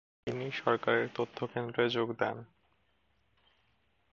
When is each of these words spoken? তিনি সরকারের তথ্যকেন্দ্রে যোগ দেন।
তিনি 0.27 0.45
সরকারের 0.51 1.07
তথ্যকেন্দ্রে 1.15 1.85
যোগ 1.89 2.07
দেন। 2.19 2.37